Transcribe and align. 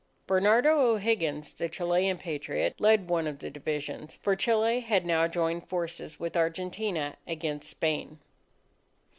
Bernardo 0.25 0.79
O'Higgins, 0.93 1.53
the 1.53 1.69
Chilean 1.69 2.17
Patriot, 2.17 2.73
led 2.79 3.07
one 3.07 3.27
of 3.27 3.37
the 3.37 3.51
divisions; 3.51 4.17
for 4.23 4.35
Chile 4.35 4.79
had 4.79 5.05
now 5.05 5.27
joined 5.27 5.67
forces 5.69 6.19
with 6.19 6.35
Argentina 6.35 7.17
against 7.27 7.69
Spain. 7.69 8.17